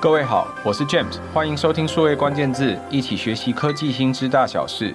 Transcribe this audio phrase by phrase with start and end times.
[0.00, 4.94] 各位好，我是 James，欢迎收听数位关键字，一起学习科技新知大小事。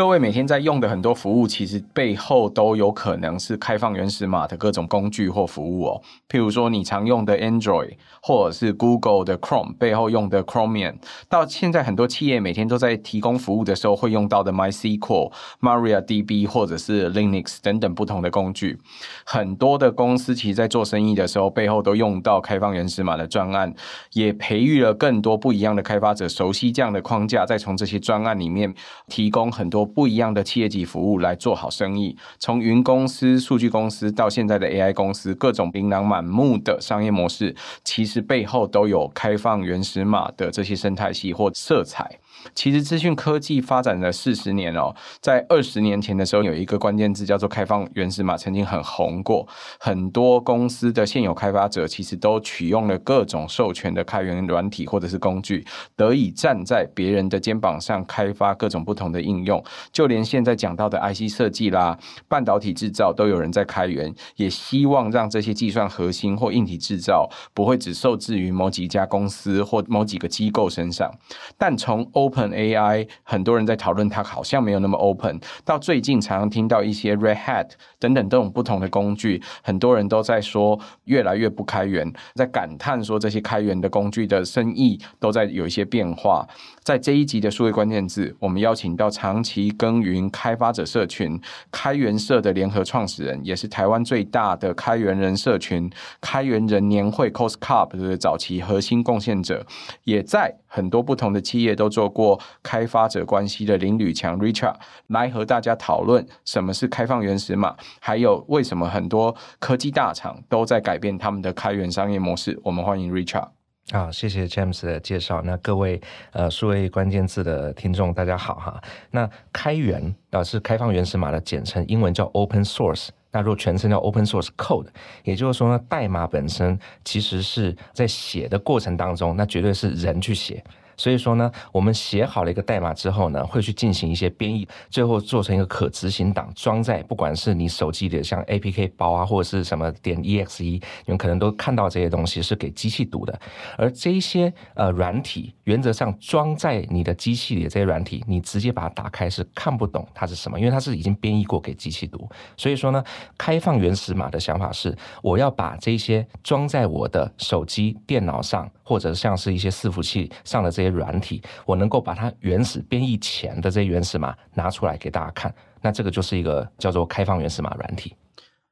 [0.00, 6.00] 各位每天在用的很多服务，其实背后都有可能是开放原始码的各种工具或服务哦。
[6.26, 10.94] 譬如说，你常用的 Android，或者是 Google 的 Chrome 背后用的 Chromium，
[11.28, 18.78] 到现在很多企业每天都在提供服务的时候会用到的 MySQL、MariaDB 或者是 Linux 等等不同的工具。
[19.26, 23.74] 很多的公司其实在做生意的时候，背后都用到开放原始码的专案，
[24.14, 28.74] 也培育了更多不一样的开发者，熟悉这样的框架，再从这些专案里面
[29.06, 29.89] 提供很多。
[29.94, 37.54] 不一样的企业级服务来做好生意，从云公司、数据公司到现在的 AI 公司，各种琳琅满目的商业模式，
[37.84, 42.18] 其实背后都有开放原始码的这些生态系或色彩。
[42.54, 49.46] 其实资讯科技发展了四十年哦，在二十年前的时候，有一个关键字叫做开放原始码，曾经很红过。
[49.78, 55.66] 很多公司的现有开发者其实都取用了各种授权的开源软体或者是工具，
[55.96, 59.62] 得以站在别人的肩膀上开发各种不同的应用。
[59.92, 71.10] 就连现在讲到的 IC 设计啦、半导体制造，都有人在开源，也希望让这些计算核心或硬体制造不会只受制于某几家公司或某几个机构身上。
[71.58, 75.40] 但从欧 Open AI，很多人在讨论它好像没有那么 open。
[75.64, 86.46] 到最近常常听到一些 Red Hat 等等这种不同的工具，很多人都在说越来越不开源，在感叹说这些开源的工具的生意都在有一些变化。
[86.84, 91.40] 在这一集的数位关键字，我们邀请到长期耕耘开发者社群
[91.72, 99.66] 开源社的联合创始人，也是台湾最大的开源人社群开源人年会 CoSCup 的早期核心贡献者，
[100.04, 104.76] 也在很多不同的企业都做过开发者关系的林吕强 Richard
[105.08, 112.56] 来和大家讨论什么是开放原始码，还有为什么很多科技大厂都在改变他们的开源商业模式。
[112.62, 113.48] 我们欢迎 Richard。
[113.90, 115.42] 好，谢谢 James 的介绍。
[115.42, 118.80] 那各位呃数位关键字的听众，大家好哈。
[119.10, 123.08] 那开源啊是开放原始码的简称，英文叫 Open Source。
[123.32, 124.88] 那如果全称叫 Open Source Code，
[125.24, 130.62] 也就是说呢，代码本身其实是在写的过程当中，那绝对是人去写。
[131.00, 143.40] 所以说呢，我们写好了一个代码之后呢，会去进行一些编译，最后做成一个可执行档，装在不管是你手机里的像 APK 包啊，或者是什么点 EXE，你们可能都看到这些东西是给机器读的。
[143.78, 152.28] 而这一些呃软体，原则上装在你的机器里的这些软体，你直接把它打开是看不懂它是什么，因为它是已经编译过给机器读。
[152.58, 153.02] 所以说呢，
[153.38, 160.89] 开放原始码的想法是，我要把这些装在我的手机、电脑上，或者像是一些伺服器上的这些。
[160.90, 168.14] 软体，我能够把它原始编译前的这些原始码拿出来给大家看，那这个就是一个叫做开放原始码软体。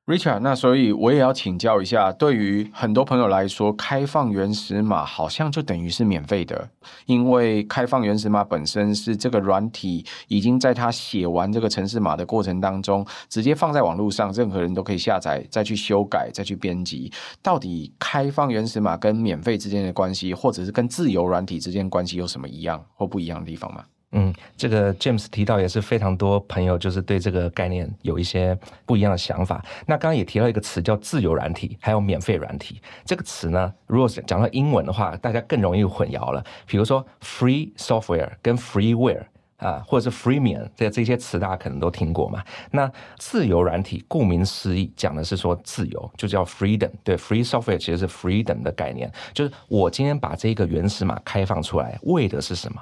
[0.09, 6.71] Richard，那所以我也要请教一下，对于很多朋友来说，开放原始码好像就等于是免费的，
[7.05, 17.13] 因为开放原始码本身是这个软体已经在它写完这个程式码的过程当中，直接放在网络上，任何人都可以下载，再去修改，再去编辑。
[17.43, 23.85] 到底开放原始码跟免费之间的关系，或者是跟自由软体之间关系有什么一样或不一样的地方吗？
[24.13, 29.63] 嗯，这个 James 提到也是非常多朋友就是对这个概念有一些不一样的想法。
[29.87, 32.81] 那刚刚也提到一个词叫自由软体，还有免费软体。
[33.05, 36.43] 这个词呢，如果是讲到英文的话，大家更容易混淆了。
[36.67, 39.25] 比如说 free software 跟 freeware
[39.59, 42.43] 啊，或者是 freemium 这这些词大家可能都听过嘛。
[42.71, 46.91] 那自由软体顾名思义讲的是说自由，就叫 freedom。
[47.05, 52.81] 对，free software 其实是 freedom 的概念，就是我今天把这个原始码开放出来，为的是什么？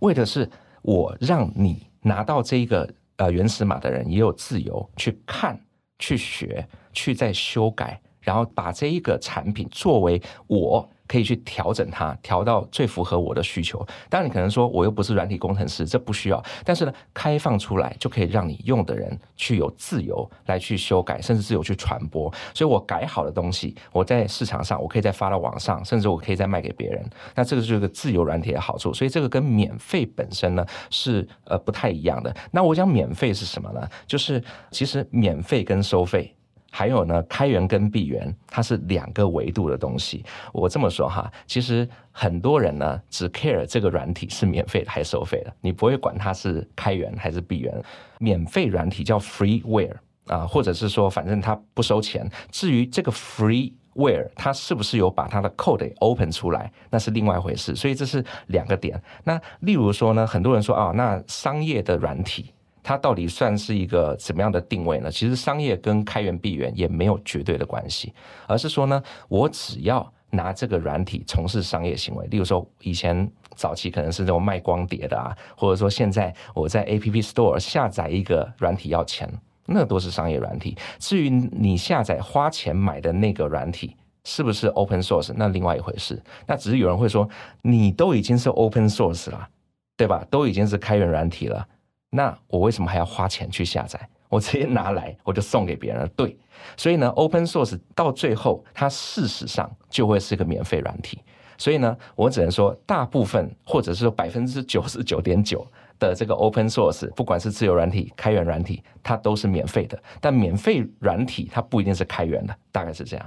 [0.00, 0.48] 为的是
[0.82, 5.58] 我让你拿到这一个呃原始码的人也有自由去看、
[5.98, 10.88] 去学、去再修改，然后把这一个产品作为我。
[11.08, 13.84] 可以去调整它，调到最符合我的需求。
[14.08, 16.40] 当然，你可能说我又不是软体工程师，这不需要。
[16.64, 22.32] 但是呢，开放出来就可以让你用的人去有自由来去修改，甚至自由去传播。
[22.54, 27.04] 所以我改好的东西，我在市场上我可以再发到网上，甚至我可以再卖给别人。
[27.34, 28.92] 那这个就是个自由软体的好处。
[28.92, 32.34] 所以这个跟免费本身呢是呃不太一样的。
[32.50, 33.88] 那我讲免费是什么呢？
[34.06, 36.34] 就是其实免费跟收费。
[36.78, 40.24] 还有呢，开源跟闭源，它是两个维度的东西。
[40.52, 47.82] 我这么说哈，其实很多人呢只 care 这个软体是免费的还是收费的，你不会管它是开源还是闭源。
[48.20, 49.96] 免费软体叫 freeware
[50.28, 52.30] 啊，或者是说反正它不收钱。
[52.52, 57.74] 至于这个 freeware 它是不是有把它的 code open 出来，那是另外一回事。
[57.74, 59.02] 所以这是两个点。
[59.24, 62.52] 那例如说呢，很多人说啊，那商业的软体。
[62.82, 65.10] 它到底算是一个怎么样的定位呢？
[65.10, 68.12] 其实商业跟开源闭源也没有绝对的关系，
[68.46, 79.28] 而是说呢，我只要拿这个软体从事商业行为，例如说以前早期可能是这种卖光碟的啊，或者说现在我在 App Store 下载一个软体要钱，
[79.66, 80.76] 那都是商业软体。
[80.98, 86.22] 至于你下载花钱买的那个软体是不是 Open Source，那另外一回事。
[86.46, 87.28] 那只是有人会说，
[87.62, 89.48] 你都已经是 Open Source 了，
[89.96, 90.24] 对吧？
[90.30, 91.66] 都已经是开源软体了。
[92.10, 93.98] 那我为什么还要花钱去下载？
[94.28, 96.06] 我直接拿来，我就送给别人。
[96.14, 96.36] 对，
[96.76, 101.18] 所以呢，Open Source 到最后，它事实上就会是个免费软体。
[101.56, 105.66] 所以呢，我只能说，大部分或者是说百分之九十九点九
[105.98, 109.98] 的这个 Open Source，不管是自由软体、开源软体，它都是免费的。
[110.20, 113.26] 但免费软体它不一定是开源的，大概是这样。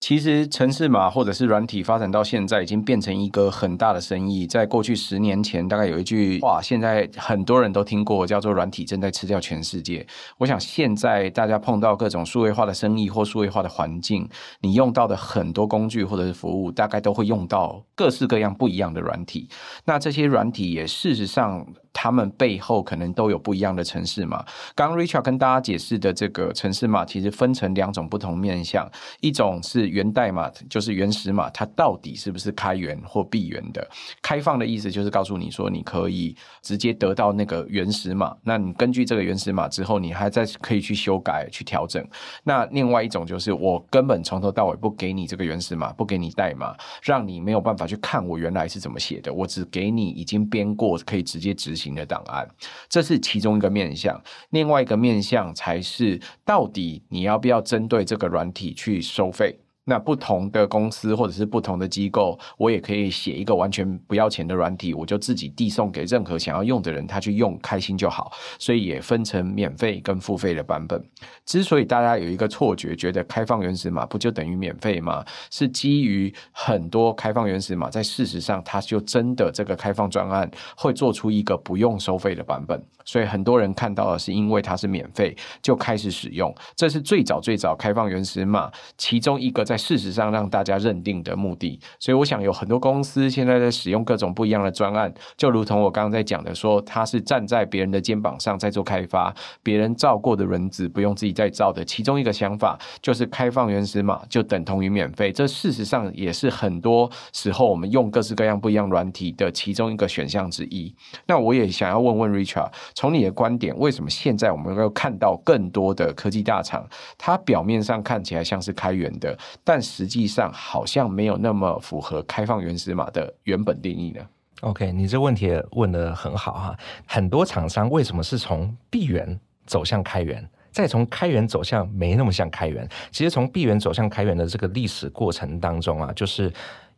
[0.00, 4.46] 其实，程式码或者是软体发展到现在，已经变成一个很大的生意。
[4.46, 10.04] 在过去十年前，大概有一句话，现在很多人都听过，叫做“软体正在吃掉全世界”。
[10.38, 14.26] 我想，现在大家碰到各种数位化的生意或数位化的环境，
[14.62, 19.50] 你用到的很多工具或者是服务，大概都会用到各式各样不一样的软体。
[19.84, 21.66] 那这些软体也事实上。
[21.92, 24.44] 他们背后可能都有不一样的程式码。
[24.74, 28.88] 刚 Richard 跟大家解释的这个程式码，其实分成两种不同面向，
[29.20, 33.88] 一种是源代码，就是原始码，它到底是不是开源或闭源的？
[34.22, 42.06] 开放的意思就是告诉你说，你可以直接得到那个原始码，那你根据这个原始码之后，你还在可以去修改、去调整。
[42.44, 52.46] 那另外一种就是我根本从头到尾不给你这个原始码，不给你代码，让你没有办法去看我原来是怎么写的，我只给你已经编过，可以直接执行型的档案，
[52.88, 54.20] 这是其中一个面向。
[54.50, 59.58] 另外一个面向才是，到底你要不要针对这个软体去收费？
[59.90, 68.30] 那不同的公司或者是不同的机构，我也可以写一个完全不要钱的软体，我就自己递送给任何想要用的人，他去用开心就好。
[68.56, 71.04] 所以也分成免费跟付费的版本。
[71.44, 75.24] 之所以大家有一个错觉，觉得开放原始码不就等于免费吗？
[75.50, 82.80] 是基于很多开放原始码在事实上，它就真的这个开放专案会做出一个不用收费的版本。
[83.04, 89.79] 所以很多人看到的是因为它是免费就开始使用，这是最早最早开放原始码其中一个在。
[89.80, 101.82] 事实上，让大家认定的目的，所以我想有很多公司现在在使用各种不一样的专案，就如同我刚刚在讲的说，说他是站在别人的肩膀上在做开发，别人造过的轮子不用自己再造的。
[101.82, 110.94] 其中一个想法就是开放原始码就等同于免费，这事实上也是很多时候我们用各式各样不一样软体的其中一个选项之一。
[111.26, 116.86] 那我也想要问问 Richard，从你的观点，为什么现在我们能够看到更多的科技大厂，
[117.16, 119.34] 它表面上看起来像是开源的？
[119.62, 124.26] 但实际上好像没有那么符合开放原始码的原本定义呢。
[124.62, 126.76] OK，你这问题问的很好哈。
[127.06, 132.88] 很多厂商为什么是从闭源走向开源，再从开源走向没那么像开源？
[133.10, 136.52] 其实从闭源走向开源的这个历史过程当中啊，就是。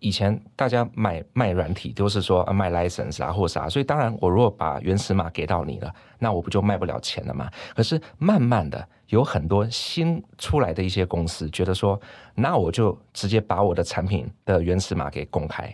[0.04, 7.48] 以前大家买卖软体都是说卖 license 啊或啥，所以当然我如果把原始码给到你了，那我不就卖不了钱了吗？
[7.72, 12.00] 可是慢慢的有很多新出来的一些公司觉得说，
[12.34, 15.72] 那我就直接把我的产品的原始码给公开。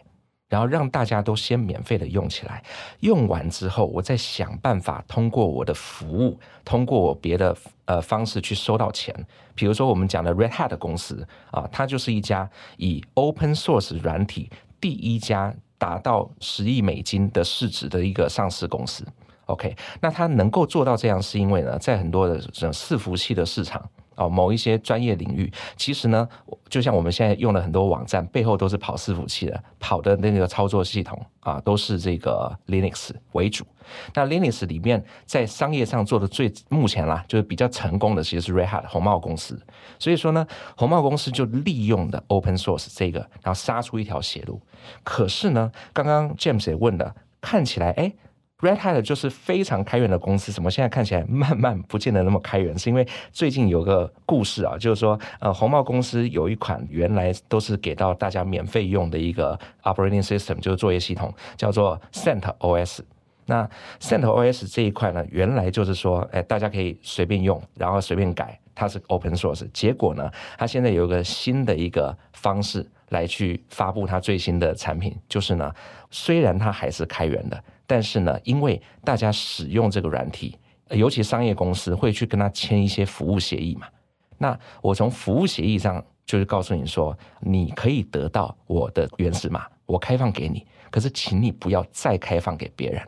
[0.50, 2.62] 然后让大家都先免费的用起来，
[3.00, 7.56] 用完之后，我再想办法通过我的服务，通过我别的
[7.88, 9.12] 呃方式去收到钱。
[9.54, 14.50] 比如说我们讲的 Red Hat 公司啊，它就是一家以 Open Source 软体
[14.80, 19.04] 第一家达到十亿美金的市值的一个上市公司。
[19.46, 23.82] OK，那它能够做到这样，是因为呢，在很多的这种伺服器的市场。
[24.18, 26.28] 哦，某一些专业领域，其实呢，
[26.68, 33.64] 就像我们现在用了很多网站，背后都是跑伺服器的，跑的那个操作系统啊，都是这个 Linux 为主。
[34.12, 39.58] 那 Linux 里面在商业上做的最目前啦，就是比较成功的，其实是 Red Hat 红帽公司。
[40.00, 40.46] 所以说呢，
[40.76, 44.60] 红帽公司就利用的 Open Source 这个，然后杀出一条血路。
[45.04, 48.12] 可是呢，刚刚 James 也问了，看起来哎。
[48.60, 52.76] Red Hat 就是非常开源的公司，怎么现在看起来慢慢不见得那么开源？
[52.76, 62.98] 是因为最近有个故事啊，就是说，呃，红帽公司有一款原来都是给到大家免费用的一个 operating system，就是作业系统，叫做 CentOS。
[63.46, 63.68] 那
[64.00, 69.64] CentOS 这一块呢，原来就是说，哎，大家可以随便用，然后随便改，它是 open source。
[69.72, 75.72] 结果呢，它现在有一个新的一个方式来去发布它最新的产品，就是呢，
[76.10, 77.62] 虽然它还是开源的。
[77.88, 80.56] 但是呢，因为大家使用这个软体，
[80.90, 83.88] 尤其商业公司会去跟他签一些服务协议嘛。
[84.36, 93.02] 那我从服务协议上就是告诉你说，你可以得到我的原始码，我开放给你，可是请你不要再开放给别人。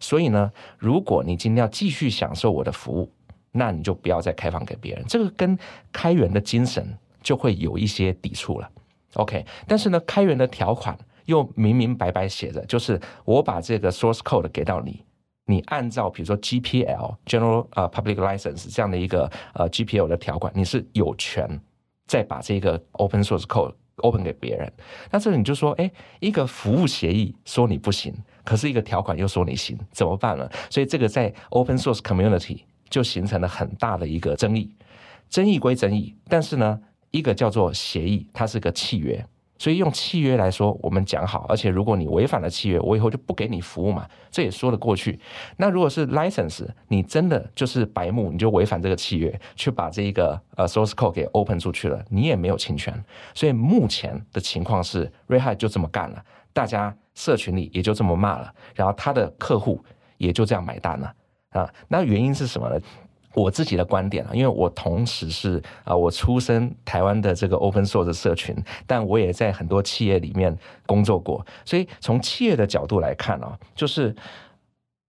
[0.00, 3.10] 所以呢，如果你今天要继续享受我的服务，
[3.52, 5.04] 那你就不要再开放给别人。
[5.06, 5.56] 这个跟
[5.92, 8.68] 开源的精神就会有一些抵触了。
[9.14, 10.98] OK，但是呢，开源的条款
[11.28, 15.04] 又明明白白写着，就是我把这个 source code 给到你，
[15.44, 21.60] 你按照比如说 GPL General 呃 Public License 这样的一个呃 GPL 的条款，你是有权
[22.06, 24.72] 再把这个 open source code open 给别人。
[25.10, 30.48] 那这里你就说，哎，一个服务协议说你不行，可是一个条款又说你行，怎么办呢？
[30.70, 34.74] 所以这个在 open source community 就形成了很大的一个争议。
[35.28, 36.80] 争议归争议，但是呢，
[37.10, 39.22] 一个叫做协议，它是个契约。
[39.58, 45.18] 所以用契约来说，我们讲好，而且如果你违反了契约，我以后就不给你服务嘛，这也说得过去。
[45.56, 52.94] 那如果是 license，你真的就是白目，你就违反这个契约，去把这一个呃 source code 给 open 出去了，你也没有侵权。
[53.34, 59.84] 所以目前的情况是，Red Hat 就这么干了，大家社群里也就这么骂了，然后他的客户
[60.18, 61.12] 也就这样买单了
[61.50, 61.68] 啊。
[61.88, 62.80] 那原因是什么呢？
[63.34, 68.56] 我自己的观点啊，因为我同时是啊，我出生台湾的这个 open source 社群，
[68.86, 70.56] 但我也在很多企业里面
[70.86, 74.14] 工作过，所以从企业的角度来看啊，就是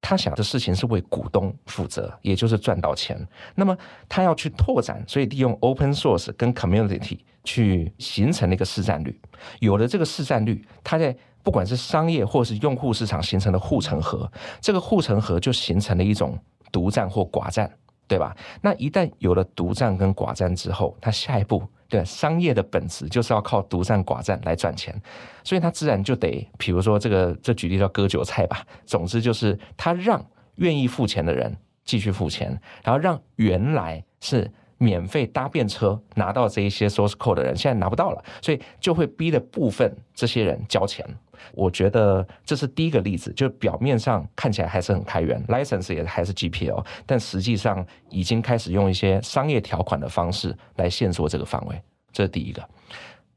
[0.01, 3.17] 他想的事情是为股东负责，也就是赚到钱。
[3.55, 3.75] 那么
[4.07, 9.19] 他要去拓展，所以利用 open source 跟 community 去形成了一个市占率。
[9.59, 16.37] 有了这个市占率，他在不管是商业或是用户市场形成了护城河，这个护城河就形成了一种
[16.71, 17.69] 独占或寡占。
[18.09, 18.35] 对吧？
[18.61, 24.99] 那一旦有了独占跟寡占之后，他下一步对商业的本质就是要靠独占寡占来赚钱，
[25.43, 28.65] 所以他自然就得，比如说这个这举例叫割韭菜吧。
[28.85, 30.25] 总之就是他让
[30.55, 41.05] 愿意付钱的人继续付钱，然后让原来是免费搭便车拿到这一些 source code 的人现在拿不到了，所以就会逼的部分这些人交钱。
[41.53, 51.81] 我觉得这是第一个例子，就表面上看起来还是很开源，license 也还是 GPL，但实际上已经开始用一些商业条款的方式来限缩这个范围。
[52.11, 52.67] 这是第一个。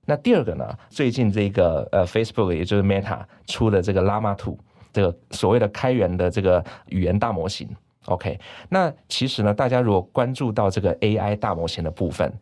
[0.04, 0.76] 那第二个呢？
[0.90, 4.56] 最近这个呃 Facebook 也就是 Meta 出的这个 Llama 2，
[4.92, 7.68] 这个所谓的开源的这个语言大模型。
[8.06, 12.32] OK，那其实呢，大家如果关注到这个 AI 大模型的部分，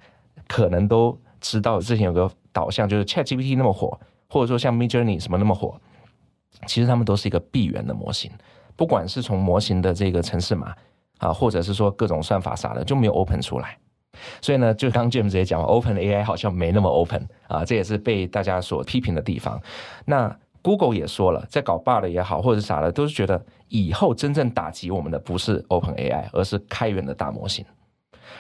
[0.49, 3.99] 可能都知道之前有个导向，就是 ChatGPT 那么火。
[4.33, 5.77] 或者说像 Midjourney 什么那么火，
[6.65, 8.31] 其实他们都是一个闭源的模型，
[8.77, 10.73] 不管是从模型的这个程式码
[11.19, 13.77] 啊，或者是说各种算法啥的，就没有 open 出来。
[14.41, 19.61] 所以呢，就刚 James 也讲，Open AI 好像没那么 open 啊，这也是被大家所批评的地方。
[20.05, 27.65] 那 Google 也说了，在搞 bug 也好，或者是啥的，都是觉得以后真正打击我们的不是 Open AI，而是开源的大模型。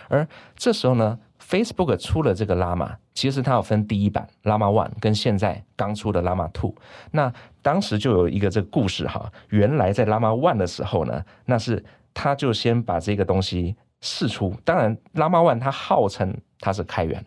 [0.08, 6.74] 而这时候呢，Facebook 出了这个 Llama，其实它有分第一版 Llama One 跟现在刚出的 Llama Two。
[7.12, 14.54] 那当时就有一个这个故事哈，原来在 Llama One 的时候呢，那是他就先把这个东西试出。
[14.64, 17.24] 当然，Llama One 它号称它是开源，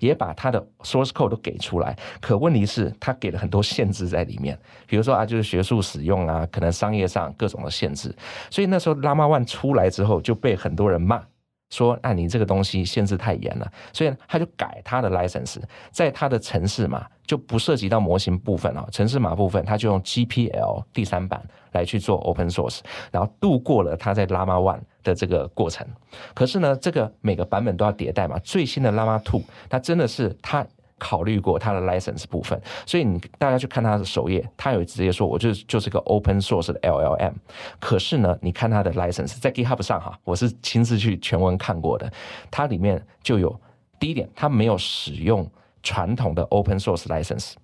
[0.00, 1.96] 也把它的 source code 都给出来。
[2.20, 8.12] 可问题是，它给了很多限制在里面，比如说啊，就是学术使用啊，可能商业上各种的限制。
[8.50, 11.22] 所以那时候 Llama One 出来之后，就被很多人骂。
[11.70, 15.56] 说，那你这个东西限制太严了，所以他就改他的 license，
[15.90, 25.86] 在他的城市嘛就不涉及到模型部分啊，城市码部分他就用 GPL 第三版来去做 open source，然后度过了他在 Llama One 的这个过程。
[26.34, 30.66] 可是呢，这个每个版本都要迭代嘛，最新的 Llama Two，它真的是它。
[31.00, 37.32] 考虑过它的 license 部分，所以你大家去看它的首页，它有直接说，我就就是个 open source 的 LLM。
[37.80, 42.12] 可是呢，你看它的 license 在 GitHub 上哈，我是亲自去全文看过的，
[42.50, 43.58] 它里面就有
[43.98, 45.50] 第一点，它没有使用
[45.82, 47.54] 传统的 open source license，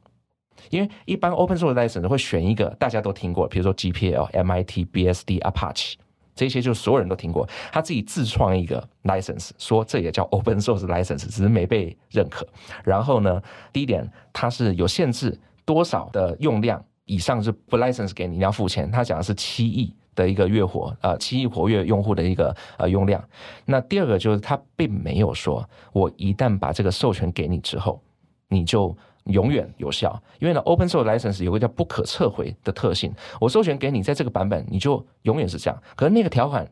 [0.71, 5.95] 因为一般 open source license 会选一个大家都听过，比如说 GPL、MIT、BSD、Apache。
[6.37, 12.47] 这些就所有人都听过，他自己自创一个 license，说这也叫 open source license，只是没被认可。
[12.85, 18.89] 然后呢，第一点，它是有限制多少的用量以上是不 license 给你，你要付钱。
[18.91, 23.25] 他讲的是七亿的一个月活，呃，七亿活跃用户的一个呃用量。
[23.65, 28.03] 那第二个就是他并没有说，我一旦把这个授权给你之后，
[28.49, 28.97] 你就。
[29.27, 33.13] 永远有效，因为呢，open source license 有个叫不可撤回的特性。
[33.41, 35.83] 我授权给你，在这个版本，你就永远是这样。
[35.95, 36.67] 可是那个条款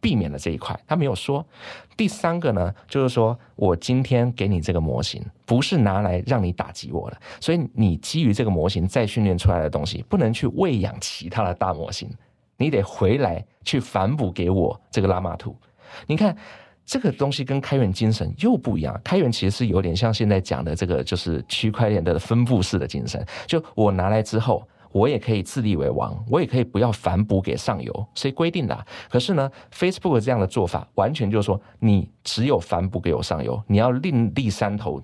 [0.00, 1.44] 避免了这一块，他没有说。
[1.96, 12.10] 第三个呢，就是说我今天给你这个模型，不是拿来让你打击我的，所以你基于这个模型再训练出来的东西，不能去喂养其他的大模型，
[12.56, 15.54] 你得回来去反哺给我这个 Llama 2。
[16.06, 16.36] 你看。
[16.84, 19.00] 这个东西跟开源精神又不一样。
[19.02, 23.24] 开源其实是有点像现在讲的这个，就是区块链的分布式的精神。
[23.46, 28.86] 就我拿来之后，我也可以自立为王，我也可以不要反哺给上游，谁规定的？
[29.08, 35.02] 可是呢，Facebook 这样的做法，完全就是说，你只有反哺给我上游，你要另立山头，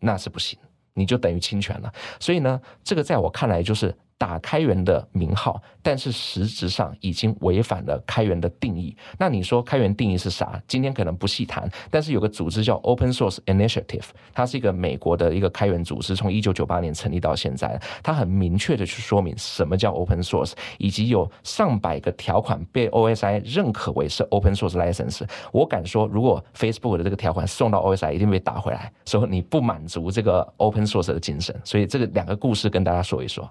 [0.00, 0.58] 那是不行，
[0.94, 1.92] 你就等于侵权了。
[2.20, 3.94] 所以呢，这个在我看来就是。
[4.18, 8.94] 打开源的名号，但是实质上已经违反了开源的定义。
[9.16, 10.60] 那你说开源定义是啥？
[10.66, 25.24] 今天可能不细谈，但是有个组织叫 Open Source Initiative，它是一个美国的一个开源组织，从一九九八年成立到现在，它很明确的去说明什么叫 Open Source，以及有上百个条款被 OSI 认可为是 Open Source License。
[25.52, 31.54] 我敢说，如果 Facebook 的这个条款送到 OSI，一定被打回来，说你不满足这个 Open Source 的精神。
[31.64, 33.48] 所以这个两个故事跟大家说一说。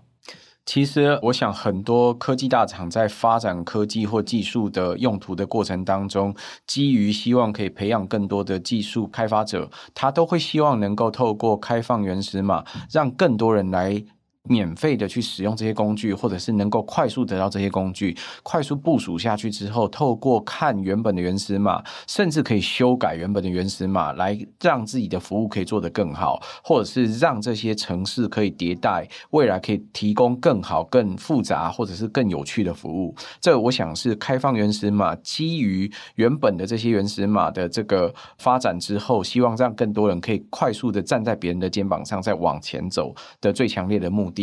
[0.66, 14.04] 其实，我想很多科技大厂在发展科技或技术的用途的过程当中，基于希望可以培养更多的技术开发者，他都会希望能够透过开放原始码，让更多人来。
[14.50, 33.14] 免费的去使用这些工具，或者是能够快速得到这些工具，快速部署下去之后，透过看原本的原始码，甚至可以修改原本的原始码，来让自己的服务可以做得更好，或者是让这些城市可以迭代，未来可以提供更好、更复杂或者是更有趣的服务。
[33.42, 44.37] 这我想是开放原始码基于原本的这些原始码的这个发展之后，希望让更多人可以快速的站在别人的肩膀上再往前走的最强烈的目的。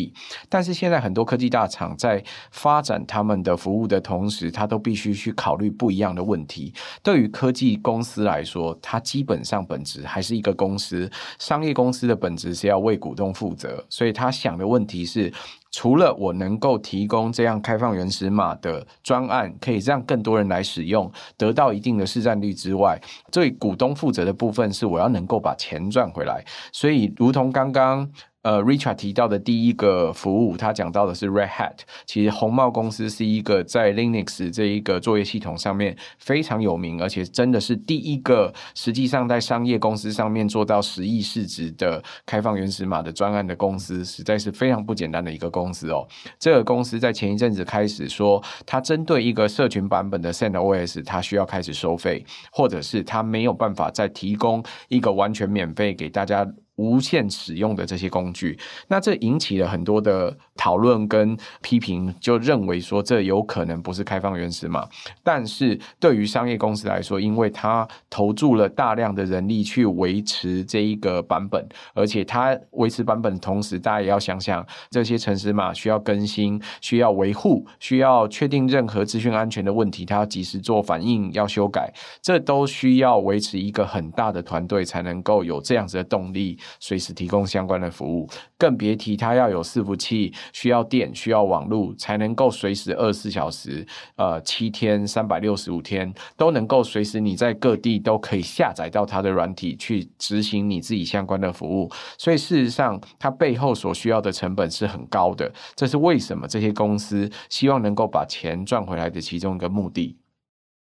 [0.49, 6.73] 但是现在很多科技大厂在发展他们的服务的同时，他都必须去考虑不一样的问题。
[7.03, 15.33] 对于科技公司来说，它基本上本质还是一个公司，商业公司的本质是要为股东负责，所以他想的问题是，
[15.71, 26.45] 除了我能够提供这样开放原始码的专案，可以让更多人来使用，得到一定的市占率之外，对股东负责的部分是我要能够把钱赚回来。
[26.73, 28.11] 所以，如同刚刚。
[28.45, 31.79] 呃，Richard 提到的第一个服务，他讲到的是 Red Hat。
[32.05, 46.07] 其实红帽公司是一个在 Linux 这一个作业系统上面非常有名，而且真的是第一个实际上在商业公司上面做到十亿市值的开放原始码的专案的公司，实在是非常不简单的一个公司哦。
[46.39, 56.47] 这个公司在前一阵子开始说，它针对一个社群版本的 CentOS，它需要开始收费，或者是它没有办法再提供一个完全免费给大家。
[56.77, 58.59] 无限使用的这些工具，
[58.89, 64.85] 那这引起了很多的讨论跟批评，就认为说这有可能不是开放原始码。
[65.23, 86.59] 但是对于商业公司来说，因为它投注了大量的人力去维持这一个版本，而且它维持版本的同时，大家也要想想这些程式码需要更新、需要维护、需要确定任何资讯安全的问题，它要及时做反应、要修改，这都需要维持一个很大的团队才能够有这样子的动力。
[86.81, 101.91] 随时提供相关的服务，更别提它要有伺服器，需要电，需要网络，才能够随时二十四小时，呃，七天三百六十五天都能够随时你在各地都可以下载到它的软体去执行你自己相关的服务。
[102.19, 105.53] 所以事实上，它背后所需要的成本是很高的。
[105.75, 110.17] 这是为什么这些公司希望能够把钱赚回来的其中一个目的。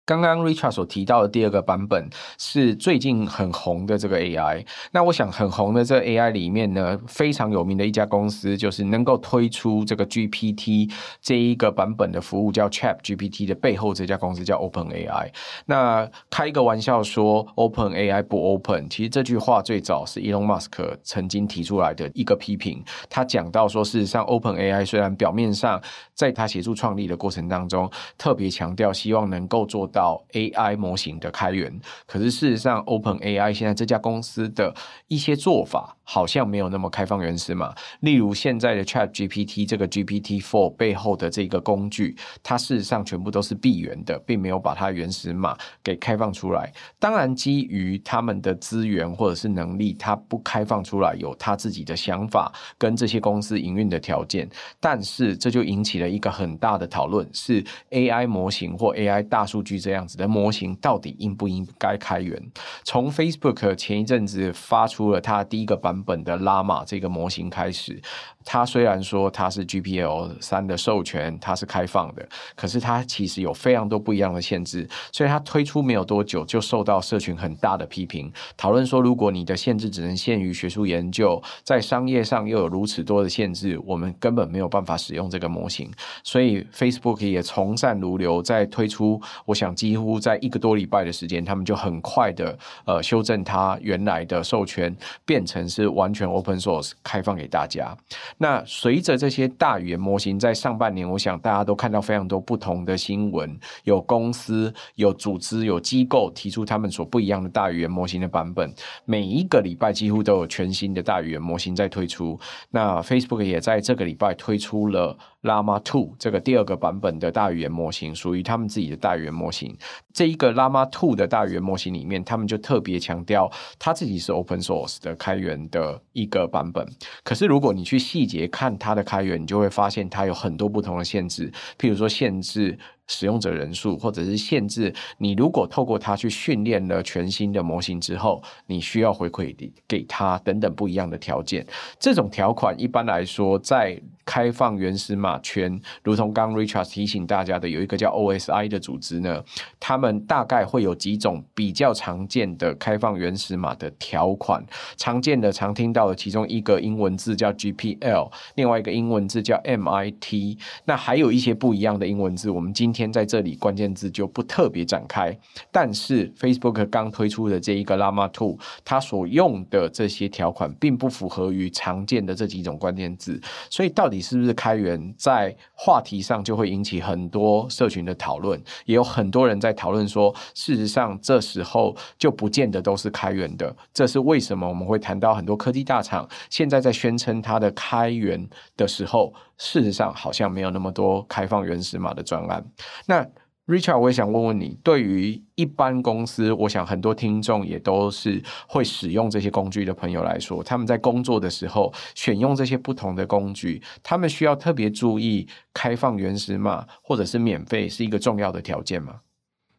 [0.07, 4.67] 刚刚 Richard 所提到的第二个版本是最近很红的这个 AI。
[4.93, 15.31] 那我想很红的这个 AI 里面呢，非常有名的一家公司就是能够推出这个 GPT 这一个版本的服务叫 ChatGPT 的背后这家公司叫 OpenAI。
[15.64, 22.85] 那开一个玩笑说 OpenAI 不 Open，其实这句话最早是 Elon Musk 曾经提出来的一个批评。
[23.09, 25.81] 他讲到说，事实上 OpenAI 虽然表面上
[26.12, 34.74] 在他协助创立的过程当中，特别强调希望能够做到 AI 模型的开源，可是事实上，OpenAI 现在这家公司的
[35.07, 37.72] 一些做法好像没有那么开放原始码。
[38.00, 46.72] 例如现在的 ChatGPT 这个 GPT-4 背后的这个工具，它事实上全部都是闭源的，并没有把它原始码给开放出来。
[46.98, 54.50] 当然，基于他们的资源或者是能力，它不开放出来，有他自己的想法跟这些公司营运的条件。
[54.80, 59.84] 但是这就引起了一个很大的讨论：是 AI 模型或 AI 大数据。
[59.85, 62.42] 这样子的模型到底应不应该开源？
[62.85, 68.01] 从 Facebook 前一阵子发出了它第一个版本的拉马这个模型开始。
[68.44, 78.33] 它虽然说它是 GPL 三的授权，它是开放的，可是它其实有非常多不一样的限制，所以它推出没有多久就受到社群很大的批评。
[78.57, 85.90] 讨论说，如果你的限制只能限于学术研究，在商业上又有如此多的限制，我们根本没有办法使用这个模型。
[86.22, 97.96] 所以 Facebook 也从善如流，在推出，我想几乎在一个多礼拜的时间，他们就很快的呃修正它原来的授权，变成是完全 Open Source 开放给大家。
[98.38, 108.73] 那随着这些大语言模型在上半年，我想大家都看到非常多不同的新闻，有公司、有组织、有机构提出他们所不一样的大语言模型的版本。
[109.05, 112.38] 每一个礼拜几乎都有全新的大语言模型在推出。
[112.70, 119.76] 那 Facebook 也在这个礼拜推出了 Llama Two 这个第二个版本的大语言模型，属于他们自己的大语言模型。
[120.12, 126.85] 这一个 Llama Two 的大语言模型里面，他们就特别强调他自己是 Open Source 的开源的一个版本。
[127.22, 132.78] 可是如果你去细节看它的开源，你就会发现它有很多不同的限制，譬如说限制。
[133.07, 139.55] 使用者人数，或者是限制你，如果透过它去训练了全新的模型之后，你需要回馈
[139.87, 141.67] 给它等等不一样的条件。
[141.99, 149.45] 这种条款一般来说，在开放原始码圈，如同刚 Richard 提醒大家的，有一个叫 OSI 的组织呢，
[149.79, 154.64] 他们大概会有几种比较常见的开放原始码的条款。
[154.97, 160.57] 常见的、常听到的其中一个英文字叫 GPL，另外一个英文字叫 MIT。
[160.87, 165.37] 那还有一些不一样的英文字，我们今天在这里关键字就不特别展开，
[165.72, 184.68] 但是 Facebook 刚推出的这一个 Llama 2，它所用的这些条款并不符合于常见的这几种关键字，所以到底是不是开源，在话题上就会引起很多社群的讨论，也有很多人在讨论说，事实上这时候就不见得都是开源的，这是为什么？
[184.68, 189.35] 我们会谈到很多科技大厂现在在宣称它的开源的时候。
[189.57, 192.64] 事实上，好像没有那么多开放原始码的专案。
[193.07, 193.27] 那
[193.66, 209.20] Richard，我也想问问你，对于一般公司，我想很多听众也都是会使用这些工具的朋友来说，他们在工作的时候选用这些不同的工具，他们需要特别注意开放原始码或者是免费是一个重要的条件吗？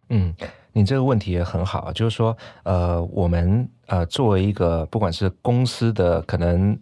[0.09, 0.33] 嗯，
[0.73, 6.75] 你这个问题也很好，就是说，呃，我们呃作为一个不管是公司的可能。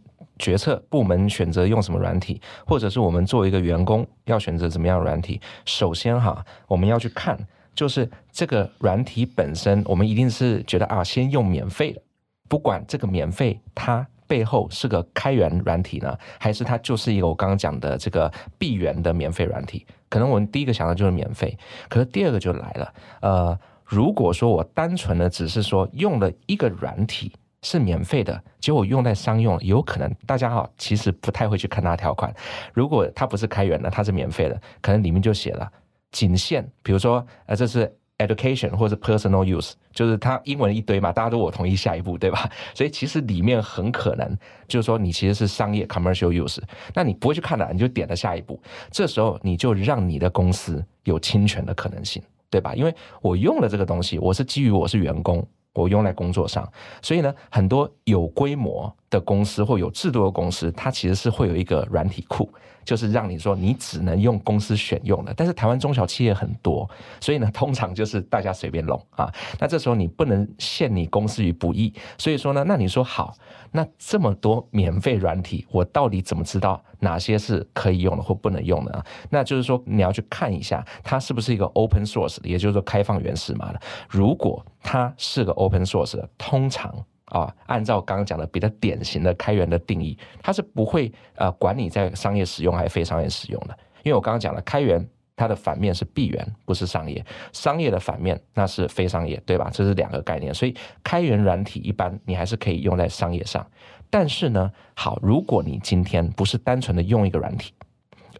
[0.44, 5.40] 决策部门选择用什么软体，或者是我们作为一个员工要选择怎么样软体。
[5.64, 7.40] 首先哈，我们要去看，
[7.74, 12.02] 就是这个软体本身，我们一定是觉得啊，先用免费的，
[12.50, 19.86] 不管这个免费它背后是个开源软体呢，还是它就是一个我刚刚讲的这个闭源的免费软体。
[20.10, 27.32] 可能我们第一个想到就是免费，可是第二个就来了，呃，如果说我单纯的只是说用了一个软体。
[27.64, 32.32] 是免费的，结果用在商用，有可能大家哈其实不太会去看它条款。
[32.74, 35.68] 如果它不是开源的，它是免费的，可能里面就写了
[36.12, 42.50] 仅限，比如说呃这是 education 或者 personal use，就是它英文一堆嘛，大家都我同意下一步，对吧？
[42.76, 46.60] 所以其实里面很可能就是说你其实是商业 commercial use，
[46.94, 52.76] 那你不会去看的，你就点了下一步，这时候你就让你的公司有侵权的可能性，对吧？
[52.76, 55.46] 因为我用了这个东西，我是基于我是员工。
[55.74, 62.50] 我用在工作上，所以呢，很多有规模的公司或有制度的公司，它其实是会有一个软体库。
[62.86, 66.86] 就是让你说你只能用公司选用的，但是台湾中小企业很多，
[67.22, 69.34] 所以呢，通常就是大家随便弄啊。
[69.58, 73.34] 那这时候你不能陷你公司于不义，所以说呢，那你说好，
[73.72, 79.06] 那这么多免费软体，我到底怎么知道哪些是可以用的或不能用的啊？
[79.30, 83.80] 那就是说你要去看一下它是不是一个 open source，也就是说开放原始码的。
[84.10, 86.94] 如果它是个 open source 的，通常。
[87.34, 93.76] 啊，按照刚刚讲的比较典型的开源的定义，它是不会呃管你在商业使用还是非商业使用的。
[94.04, 95.04] 因为我刚刚讲了，开源
[95.36, 97.20] 它的反面是闭源，不是商业；
[97.52, 99.68] 商业的反面那是非商业，对吧？
[99.74, 100.54] 这是两个概念。
[100.54, 103.66] 所以开源软体一般你还是可以用在商业上。
[104.12, 107.74] 但是呢，好，如果你今天不是单纯的用一个软体，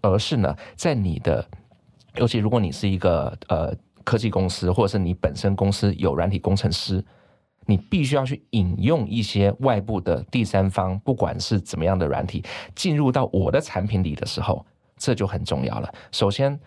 [0.02, 1.44] 而是呢在你的，
[2.18, 7.04] 尤其如果你是一个呃科技公司，或者是你本身公司有软体工程师。
[7.66, 12.44] 你必须要去引用一些外部的第三方，不管是怎么样的软体，
[12.76, 14.66] 进入到我的产品里的时候，
[14.98, 15.94] 这就很重要了。
[16.12, 16.60] 首先，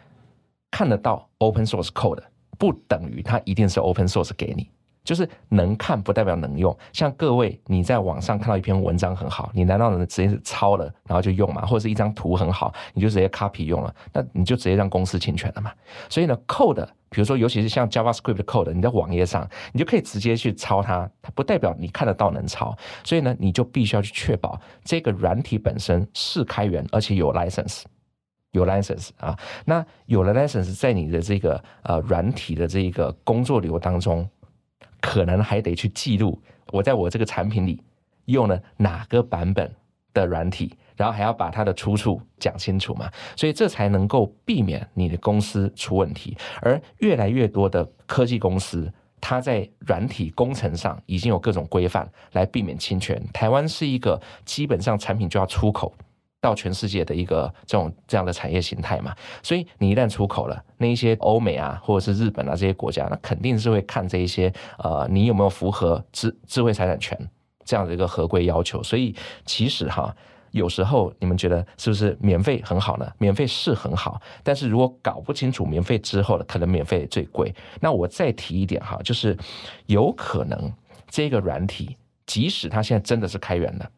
[0.70, 2.22] 看得到 open source code
[2.59, 4.70] 不等于它一定是 open source 给你。
[5.06, 11.64] 就是能看不代表能用，像各位你在网上看到一篇文章很好，你难道能直接是抄了然后就用吗？
[11.64, 15.72] 或者是一张图很好，你就直接 copy 用了，那你就直接让公司侵权了嘛？
[16.08, 27.84] 所以呢，code，比如说尤其是像 JavaScript 的 code，你在网页上你就可以直接去抄它，它不代表你看得到能抄，所以呢，你就必须要去确保这个软体本身是开源，而且有 license，
[28.50, 34.28] 有 license 啊，那有了 license 在你的这个呃软体的这个工作流当中。
[35.06, 36.36] 可能还得去记录
[36.72, 37.80] 我在我这个产品里
[38.24, 39.72] 用了哪个版本
[40.12, 46.36] 的软体，然后还要把它的出处讲清楚嘛，所以这才能够避免你的公司出问题。
[46.60, 53.22] 而越来越多的科技公司，它在软体工程上已经有各种规范来避免侵权。
[53.32, 55.94] 台湾是一个基本上产品就要出口
[56.40, 59.14] 到全世界的一个这种这样的产业形态嘛。
[59.42, 67.18] 所以你一旦出口了，那一些欧美啊，或者是日本啊这些国家，那肯定是会看这一些呃，你有没有符合智智慧财产权
[67.64, 68.83] 这样的一个合规要求。
[68.83, 70.14] 所以其实哈。
[70.53, 73.07] 有时候你们觉得是不是免费很好呢？
[73.18, 77.55] 免费是很好，但是如果搞不清楚免费之后的，可能免费最贵。
[77.79, 79.37] 那我再提一点哈，就是
[79.85, 80.72] 有可能
[81.11, 81.94] 这个软体，
[82.25, 83.90] 即使它现在真的是开源的，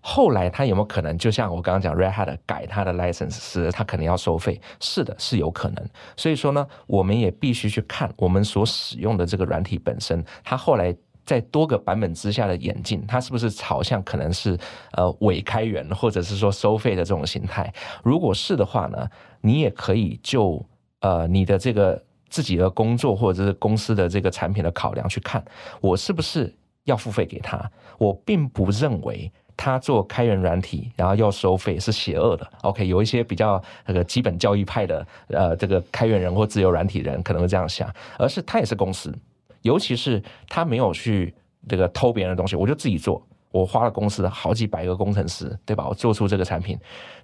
[0.00, 4.60] 后来他有没有可能就像我刚刚讲，Red Hat 改它的 license 时，他可能要收费？
[4.80, 5.88] 是的，是有可能。
[6.16, 10.96] 所以说呢，我们也必须去看我们所使用的这个软体本身，它后来。
[11.22, 14.58] 在多个版本之下的演进，它是不是朝向可能是
[14.94, 17.72] 呃伪开源或者是说收费的这种形态？
[18.02, 19.06] 如果是的话呢，
[19.40, 20.60] 你也可以就
[21.00, 25.44] 呃你的这个自己的工作或者是公司的这个产品的考量去看，
[25.80, 26.52] 我是不是
[26.84, 27.70] 要付费给他？
[27.96, 29.30] 我并不认为
[29.62, 32.50] 他做开源软体然后要收费是邪恶的。
[32.62, 37.86] OK，有一些比较那个基本教义派的呃这个开源人或自由软体人可能会这样想，
[38.18, 39.14] 而是他也是公司。
[39.60, 41.34] 尤其是他没有去
[41.68, 43.22] 这个偷别人的东西，我就自己做。
[43.52, 45.86] 我花了公司好几百个工程师，对吧？
[45.86, 46.78] 我做出这个产品，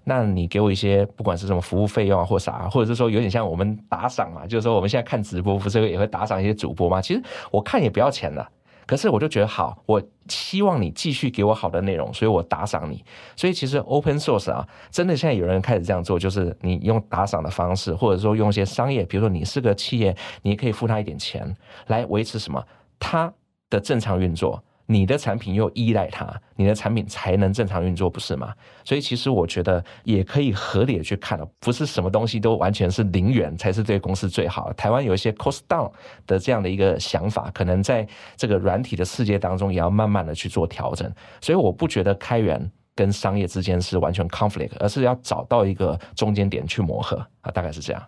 [0.04, 7.00] 那你给我一些不管是什么服务费用啊，或啥，或者是说有点像我们打赏嘛，就是说我们现在看直播不是也会打赏一些主播吗？
[7.00, 8.46] 其实我看也不要钱的。
[8.86, 13.04] 可是我就觉得好，我希望你继续给我好的内容，所以我打赏你。
[13.34, 21.56] 所以其实 open source 啊，真的现在有人开始这样做，就是你用打赏的方式，或者说用一些商业，比如说你是个企业，你可以付他一点钱
[21.88, 22.64] 来维持什么，
[22.98, 23.32] 他
[23.68, 24.62] 的正常运作。
[24.86, 28.54] 你的产品又依赖它，你的产品才能正常运作，不是吗？
[28.84, 34.72] 所以其实我觉得也可以合理的去看了，不是什么东西都完全是零元才是对公司最好。
[34.74, 35.90] 台湾有一些 cost down
[36.26, 41.12] 的这样的一个想法，可能在这个软体的世界当中也要慢慢的去做调整。
[41.40, 48.02] 所以我不觉得开源跟商业之间是完全 conflict，而是要找到一个中间点去磨合啊，大概是这样。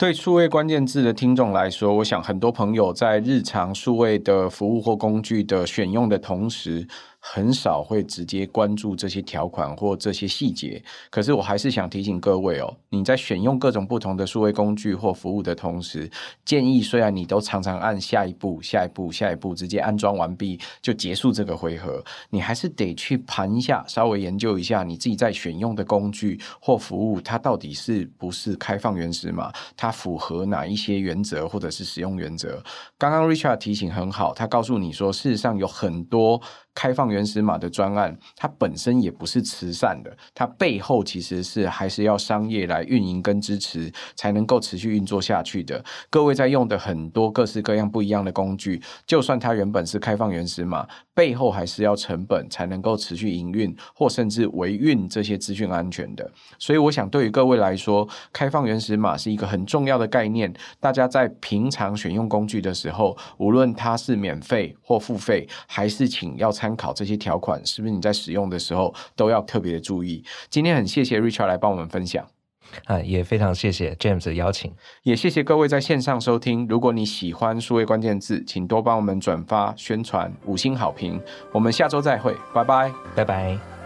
[0.00, 6.88] 对数位关键字的听众来说，我想很多朋友在日常数位的服务或工具的选用的同时，
[7.20, 16.10] 很少会直接关注这些条款或这些细节，可是我还是想提醒各位哦，你在选用各种不同的数位工具或服务的同时，
[16.44, 32.62] 建议虽然你都常常按下一步、下一步、下一步，直接安装完毕就结束这个回合，你还是得去盘一下，稍微研究一下你自己在选用的工具或服务，它到底是不是开放原始码，它符合哪一些原则或者是使用原则。
[32.96, 36.40] 刚刚 Richard 提醒很好，他告诉你说，事实上有很多。
[36.74, 45.84] 开放原始码的专案，它本身也不是慈善的，它背后其实是还是要商业来运营跟支持，才能够持续运作下去的。
[46.08, 56.30] 各位在用的很多各式各样不一样的工具，就算它原本是开放原始码，背后还是要成本才能够持续营运，或甚至维运这些资讯安全的。
[56.58, 60.52] 所以，我想对于各位来说，开放原始码是一个很重要的概念。
[60.78, 70.22] 大家在平常选用工具的时候，无论它是免费或付费，还是请要参考这些条款，是不是你在使用的时候都要特别的注意？
[70.50, 72.26] 今天很谢谢 Richard 来帮我们分享，
[72.84, 74.70] 啊，也非常谢谢 James 的邀请，
[75.02, 76.66] 也谢谢各位在线上收听。
[76.68, 81.18] 如果你喜欢数位关键字，请多帮我们转发宣传，五星好评。
[81.50, 83.79] 我们下周再会，拜拜，拜拜。